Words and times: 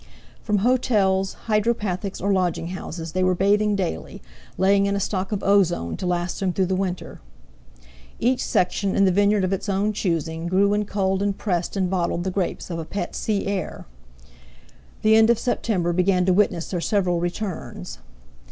From 0.41 0.57
hotels, 0.65 1.37
hydropathics, 1.45 2.19
or 2.19 2.33
lodging 2.33 2.69
houses, 2.69 3.11
they 3.11 3.23
were 3.23 3.35
bathing 3.35 3.75
daily; 3.75 4.19
laying 4.57 4.87
in 4.87 4.95
a 4.95 4.99
stock 4.99 5.31
of 5.31 5.43
ozone 5.43 5.95
to 5.97 6.07
last 6.07 6.39
them 6.39 6.53
through 6.53 6.65
the 6.65 6.75
winter. 6.75 7.21
Each 8.19 8.43
section, 8.43 8.95
in 8.95 9.05
the 9.05 9.11
vineyard 9.11 9.43
of 9.43 9.53
its 9.53 9.69
own 9.69 9.93
choosing, 9.93 10.47
grew 10.47 10.73
and 10.73 10.87
culled 10.87 11.21
and 11.21 11.37
pressed 11.37 11.77
and 11.77 11.87
bottled 11.87 12.23
the 12.23 12.31
grapes 12.31 12.71
of 12.71 12.79
a 12.79 12.83
pet 12.85 13.13
sea 13.15 13.45
air. 13.45 13.85
The 15.03 15.15
end 15.15 15.29
of 15.29 15.37
September 15.37 15.93
began 15.93 16.25
to 16.25 16.33
witness 16.33 16.71
their 16.71 16.81
several 16.81 17.19
returns. 17.19 17.99